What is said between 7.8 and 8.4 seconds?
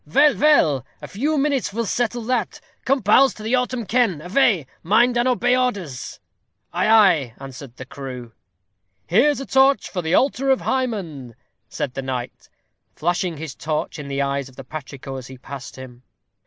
crew.